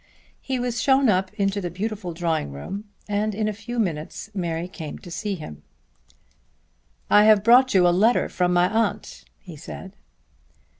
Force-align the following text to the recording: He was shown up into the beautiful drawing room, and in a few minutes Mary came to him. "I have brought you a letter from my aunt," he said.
He 0.41 0.57
was 0.59 0.81
shown 0.81 1.09
up 1.09 1.31
into 1.35 1.61
the 1.61 1.69
beautiful 1.69 2.11
drawing 2.11 2.51
room, 2.51 2.85
and 3.07 3.35
in 3.35 3.47
a 3.47 3.53
few 3.53 3.77
minutes 3.77 4.31
Mary 4.33 4.67
came 4.67 4.97
to 4.97 5.35
him. 5.35 5.61
"I 7.07 7.25
have 7.25 7.43
brought 7.43 7.75
you 7.75 7.87
a 7.87 7.93
letter 7.95 8.27
from 8.27 8.51
my 8.51 8.67
aunt," 8.67 9.23
he 9.37 9.55
said. 9.55 9.95